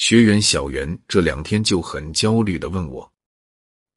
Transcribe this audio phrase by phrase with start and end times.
[0.00, 3.12] 学员小袁这两天就很焦虑的问我：“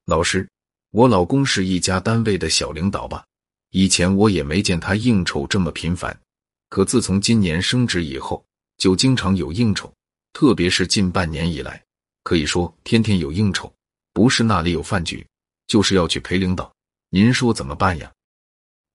[0.06, 0.50] 老师，
[0.92, 3.26] 我老公是一家单位的小领导吧？
[3.70, 6.20] 以前我也没见他应酬这么频繁，
[6.68, 8.44] 可自从今年升职以后，
[8.78, 9.94] 就经常有应酬，
[10.34, 11.82] 特别是近半年以来，
[12.24, 13.74] 可以说天天有应酬，
[14.12, 15.26] 不是那里有饭局，
[15.68, 16.70] 就是要去陪领导。
[17.12, 18.12] 您说怎么办呀？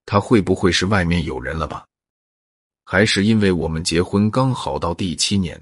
[0.05, 1.87] 他会不会是外面有人了吧？
[2.85, 5.59] 还是因为我们结婚刚好到第七年？”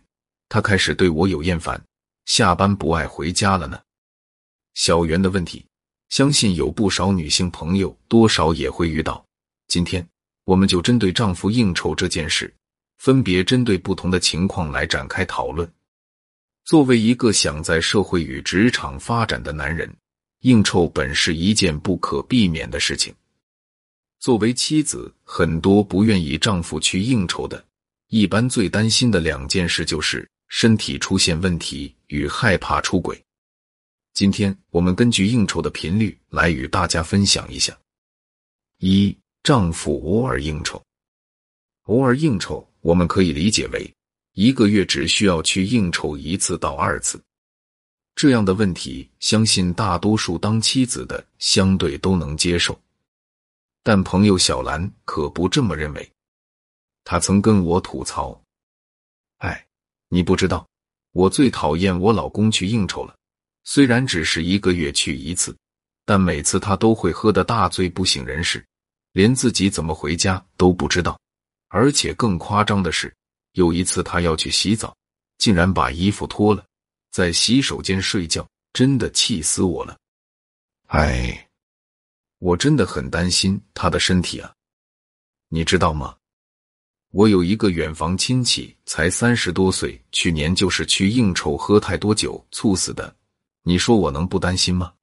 [0.50, 1.82] 他开始对我有厌烦，
[2.25, 3.80] 下班不爱回家了呢。
[4.73, 5.66] 小袁的问题，
[6.09, 9.25] 相信有不少女性朋友多少也会遇到。
[9.67, 10.08] 今天，
[10.45, 12.53] 我们就针对丈夫应酬这件事，
[12.98, 15.70] 分别针对不同的情况来展开讨论。
[16.64, 19.94] 作为一个想在社会与职场发展的男人，
[20.41, 23.14] 应酬本是一件不可避免的事情。
[24.20, 27.64] 作为妻子，很多不愿意丈夫去应酬的，
[28.08, 30.30] 一般最担心的两件事就是。
[30.48, 33.22] 身体出现问题与害怕出轨。
[34.14, 37.78] 今天我们根据应酬的频率来与大家分享一下：
[38.80, 40.81] 一、丈夫偶尔应酬。
[41.84, 43.94] 偶尔应酬，我们可以理解为
[44.34, 47.22] 一个月只需要去应酬一次到二次。
[48.16, 52.80] 这样的问题，相信大多数当妻子的相对都能接受。
[53.84, 56.11] 但朋友小兰可不这么认为，
[57.04, 58.42] 她曾跟我吐槽
[59.38, 59.66] ：“哎。”
[60.09, 60.67] 你不知道，
[61.11, 63.16] 我最讨厌我老公去应酬了。
[63.63, 65.55] 虽然只是一个月去一次，
[66.05, 68.66] 但每次他都会喝得大醉不省人事，
[69.11, 71.19] 连自己怎么回家都不知道。
[71.69, 73.14] 而且更夸张的是，
[73.52, 74.95] 有一次他要去洗澡，
[75.38, 76.66] 竟然把衣服脱了，
[77.11, 79.97] 在洗手间睡觉，真的气死我了。
[80.88, 81.49] 哎，
[82.39, 84.53] 我真的很担心他的身体啊，
[85.49, 86.17] 你知道吗？
[87.11, 93.16] 我有一个远房亲戚，才三十多岁，去年就是去应酬喝太多酒猝死的。
[93.64, 94.94] 你说我能不担心吗？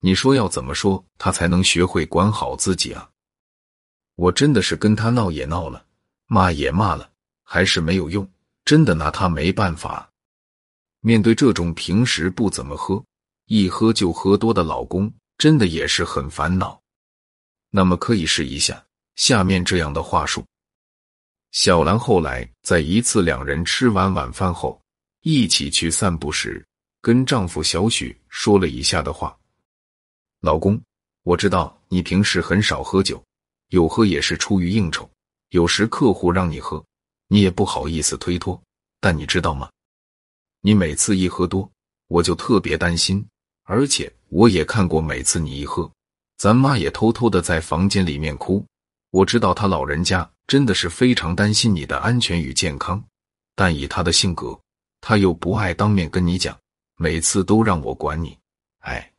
[0.00, 3.08] 你说要怎么说他才能学会管好自己啊？
[4.16, 5.84] 我真的是跟他闹也闹了，
[6.26, 7.10] 骂也骂了，
[7.42, 8.30] 还是没有用，
[8.64, 10.10] 真的拿他没办法。
[11.00, 13.02] 面对这种平时不怎么喝，
[13.46, 16.80] 一喝就喝多的老公，真的也是很烦恼。
[17.70, 18.84] 那么可以试一下
[19.16, 20.44] 下面这样的话术。
[21.54, 24.82] 小兰后来在一次两人吃完晚饭后
[25.22, 26.66] 一起去散步时，
[27.00, 29.38] 跟丈夫小许说了以下的话
[30.42, 30.82] ：“老公，
[31.22, 33.24] 我知道你平时很少喝酒，
[33.68, 35.08] 有喝也是出于应酬，
[35.50, 36.84] 有时客户让你喝，
[37.28, 38.60] 你也不好意思推脱。
[39.00, 39.70] 但你知道吗？
[40.60, 41.70] 你每次一喝多，
[42.08, 43.24] 我就特别担心，
[43.62, 45.88] 而且我也看过每次你一喝，
[46.36, 48.66] 咱妈也偷偷的在房间里面哭。
[49.12, 53.02] 我知道她老人家。”真的是非常担心你的安全与健康，
[53.54, 54.58] 但以他的性格，
[55.00, 56.58] 他又不爱当面跟你讲，
[56.96, 58.38] 每次都让我管你。
[58.80, 59.12] 哎，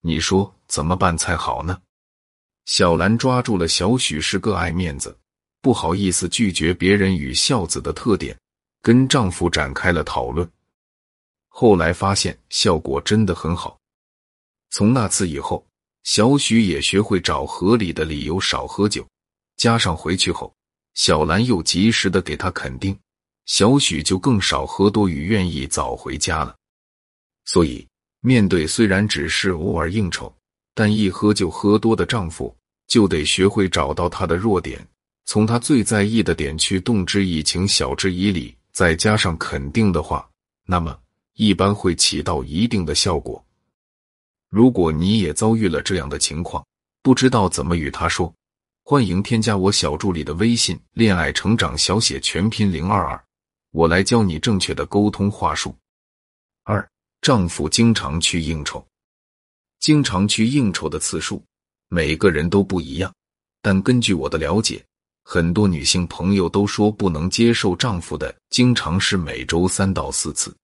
[0.00, 1.80] 你说怎么办才好呢？
[2.66, 5.18] 小兰抓住了小许是个爱面子、
[5.60, 8.38] 不好意思拒绝别人与孝子的特点，
[8.82, 10.48] 跟丈夫展开了讨论。
[11.48, 13.76] 后来发现效果真的很好。
[14.70, 15.66] 从那次以后，
[16.04, 19.04] 小许也学会找合理的理由少喝酒，
[19.56, 20.54] 加上回去后。
[20.98, 22.98] 小兰又及时的给他肯定，
[23.46, 26.56] 小许就更少喝多与愿意早回家了。
[27.44, 27.86] 所以，
[28.20, 30.34] 面对虽然只是偶尔应酬，
[30.74, 32.52] 但一喝就喝多的丈夫，
[32.88, 34.84] 就得学会找到他的弱点，
[35.24, 40.28] 从他最在意的点去动之以情，晓之以理，再加上肯定的话，
[40.66, 40.98] 那么
[41.34, 43.42] 一般会起到一定的效果。
[44.48, 46.66] 如果你也遭遇了这样的情况，
[47.04, 48.34] 不知道怎么与他说。
[48.90, 53.22] 欢迎添加我小助理的微信“恋爱成长小写全拼零二二”，
[53.70, 55.76] 我来教你正确的沟通话术。
[56.64, 56.88] 二，
[57.20, 58.82] 丈夫经常去应酬，
[59.78, 61.44] 经常去应酬的次数，
[61.90, 63.14] 每个人都不一样。
[63.60, 64.82] 但根据我的了解，
[65.22, 70.56] 很多女性朋友都说不能接受丈夫的经常是每周三到四次，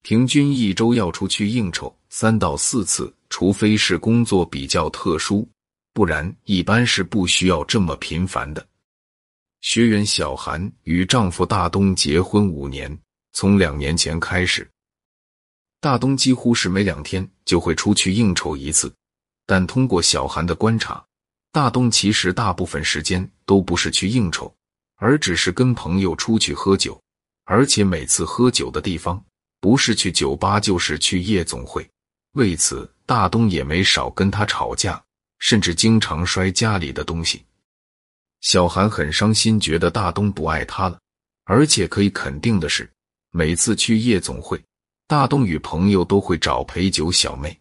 [0.00, 5.46] 平均一周要出去应酬三到四次，除非是工作比较特殊。
[5.94, 8.66] 不然，一般是不需要这么频繁的。
[9.60, 12.98] 学员小韩与丈夫大东结婚五年，
[13.32, 14.68] 从两年前开始，
[15.80, 18.92] 大东几乎是每两天就会出去应酬一次。
[19.46, 21.02] 但通过小韩的观察，
[21.52, 24.52] 大东其实大部分时间都不是去应酬，
[24.96, 27.00] 而只是跟朋友出去喝酒，
[27.44, 29.24] 而且每次喝酒的地方
[29.60, 31.88] 不是去酒吧就是去夜总会。
[32.32, 35.00] 为此，大东也没少跟他吵架。
[35.44, 37.44] 甚至经常摔家里的东西，
[38.40, 40.98] 小韩很伤心，觉得大东不爱她了。
[41.44, 42.90] 而且可以肯定的是，
[43.30, 44.58] 每次去夜总会，
[45.06, 47.54] 大东与朋友都会找陪酒小妹。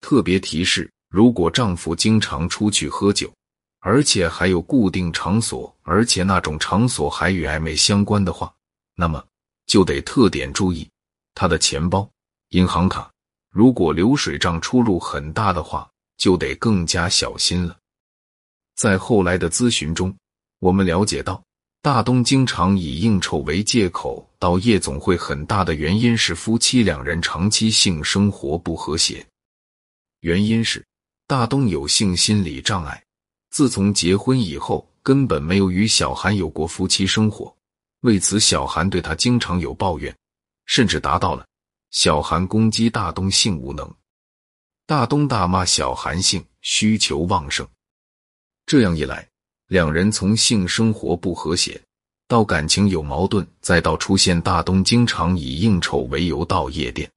[0.00, 3.28] 特别提示：如果丈夫经常出去喝酒，
[3.80, 8.54] 而且还有固定场所，而且那种场所还与暧昧相关的话，
[8.94, 9.20] 那么
[9.66, 10.88] 就得特点注意
[11.34, 12.08] 他的钱包、
[12.50, 13.10] 银行卡。
[13.50, 17.76] 如果流水账出入很大的话，就得更加小心了。
[18.76, 20.14] 在后来的咨询中，
[20.58, 21.42] 我们了解到，
[21.80, 29.24] 大东经常以应酬为借口到夜总会，很大的原因是夫妻两人长期性生活不和谐。
[30.20, 30.84] 原因是
[31.26, 33.02] 大东有性心理障碍，
[33.50, 37.54] 自从结婚以后根本没有与小韩有过夫妻生活，
[38.00, 40.14] 为此小韩对他经常有抱怨，
[40.66, 41.46] 甚至达到了
[41.90, 43.94] 小韩攻击大东性无能，
[44.86, 47.66] 大东大骂小韩性需求旺盛。
[48.66, 49.26] 这样一来，
[49.68, 51.80] 两人从性生活不和谐，
[52.28, 57.10] 到感情有矛盾，再到出现大东经常以应酬为由到夜店。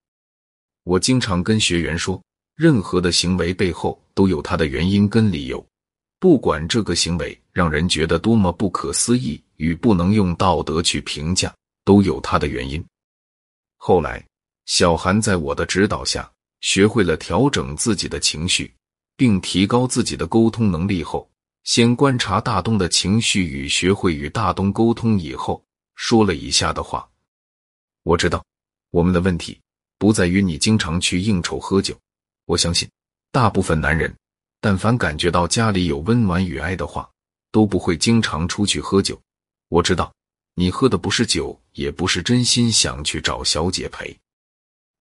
[0.84, 2.22] 我经常跟学员说，
[2.56, 5.66] 任何的行为背后都有他的原因跟理由，
[6.22, 11.54] 不管这个行为让人觉得多么不可思议与不能用道德去评价，
[11.84, 12.82] 都有他的原因。
[13.76, 14.26] 后来，
[14.68, 16.32] 小韩在我的指导下，
[16.62, 18.74] 学会了调整自己的情绪，
[19.16, 21.30] 并提高自己的沟通能力后。
[21.64, 25.62] 先观察大东的情绪与学会与大东沟通以后，
[25.96, 27.06] 说了以下的话：
[28.04, 28.42] 我知道
[28.90, 29.60] 我们的问题
[29.98, 31.94] 不在于你经常去应酬喝酒。
[32.46, 32.90] 我相信
[33.34, 34.16] 大部分男人，
[34.62, 37.10] 但凡感觉到家里有温暖与爱的话，
[37.52, 39.20] 都不会经常出去喝酒。
[39.68, 40.14] 我知道
[40.56, 44.18] 你喝的不是酒，也不是真心想去找小姐陪。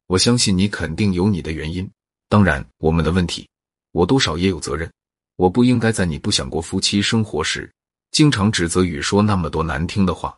[0.06, 1.88] 我相信你肯定有你的原因。
[2.28, 3.48] 当然，我们的问题，
[3.92, 4.90] 我多少也有责任。
[5.36, 7.70] 我不应该在你不想过夫妻生活时，
[8.10, 10.36] 经常指责与说那么多难听的话。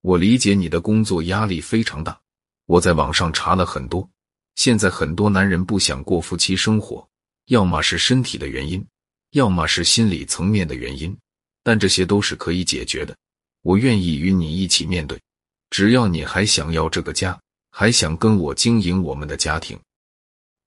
[0.00, 2.18] 我理解你的工作压力非常大。
[2.66, 4.08] 我在网上查了很多，
[4.56, 7.06] 现在很多男人不想过夫妻生活，
[7.46, 8.84] 要么是身体的原因，
[9.32, 11.16] 要么是心理层面的原因。
[11.62, 13.14] 但这些都是可以解决的。
[13.62, 15.20] 我愿意与你一起面对，
[15.68, 17.38] 只要你还想要这个家，
[17.70, 19.78] 还想跟我经营我们的家庭。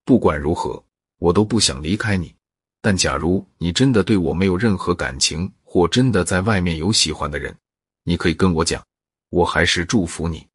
[0.06, 0.84] 不管如何，
[1.20, 2.34] 我都不想离开你。
[2.82, 7.56] 但假如你真的对我没有任何感情，或真的在外面有喜欢的人，
[8.04, 8.86] 你可以跟我讲，
[9.30, 10.46] 我还是祝福你。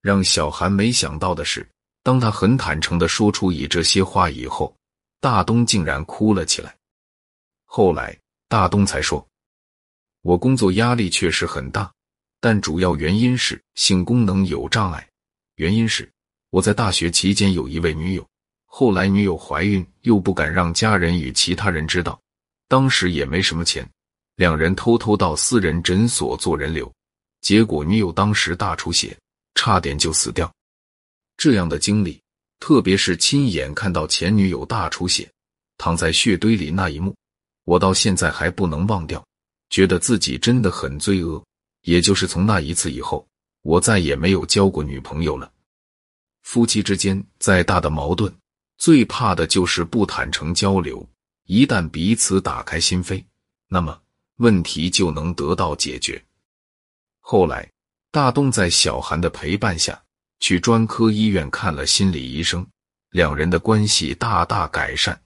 [0.00, 1.68] 让小韩没想到的是，
[2.04, 4.72] 当他很坦诚的说出以这些话以后，
[5.20, 6.76] 大东竟然哭了起来。
[7.64, 8.16] 后来
[8.48, 9.26] 大东才说
[10.22, 11.92] ：“我工作压力确实很大，
[12.40, 15.06] 但主要原因是性功能有障碍。
[15.60, 16.10] 原因是
[16.48, 18.26] 我在大学期间有一位女友。”
[18.64, 22.18] 后来女友怀孕，又不敢让家人与其他人知道，
[22.66, 23.86] 当时也没什么钱，
[24.36, 26.90] 两人偷偷到私人诊所做人流，
[27.42, 29.14] 结果女友当时大出血，
[29.54, 30.50] 差点就死掉。
[31.36, 32.18] 这样的经历，
[32.58, 35.30] 特别是亲眼看到前女友大出血，
[35.76, 37.14] 躺在血堆里那一幕，
[37.64, 39.22] 我到现在还不能忘掉，
[39.68, 41.44] 觉得自己真的很罪恶。
[41.82, 43.26] 也就是从那一次以后，
[43.62, 45.52] 我再也没有交过女朋友了。
[46.42, 48.34] 夫妻之间再大的矛盾。
[48.78, 51.06] 最怕的就是不坦诚交流，
[51.44, 53.22] 一旦彼此打开心扉，
[53.68, 54.00] 那么
[54.36, 56.24] 问题就能得到解决。
[57.18, 57.70] 后来，
[58.10, 60.02] 大东在小韩的陪伴下
[60.38, 62.66] 去专科医院看了心理医生，
[63.10, 65.22] 两人的关系大大改善。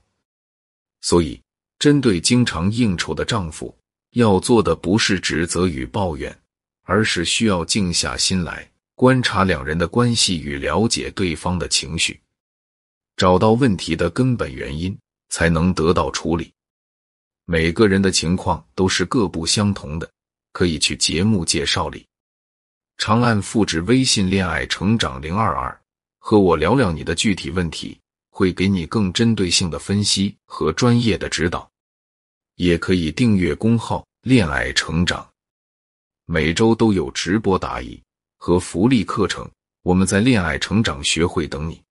[1.00, 1.40] 所以，
[1.78, 3.78] 针对经常应酬的丈夫，
[4.14, 6.36] 要做的不是指责与抱怨，
[6.84, 12.20] 而是需要静下心来观察两人的关系与了解对方的情绪。
[13.16, 14.96] 找到问题的根本原因，
[15.28, 16.52] 才能得到处理。
[17.44, 20.10] 每个人的情况都是各不相同的，
[20.52, 22.06] 可以去节目介绍里
[22.96, 25.80] 长按复制微信“恋爱成长零二二”，
[26.20, 27.98] 和我聊聊你的具体问题，
[28.30, 31.68] 会给你更针对性的分析和专业的指导。
[32.54, 35.28] 也可以订阅公号“恋爱成长”，
[36.26, 38.02] 每周都有直播答疑
[38.38, 39.46] 和福利课程。
[39.82, 41.82] 我们在恋爱成长学会等你。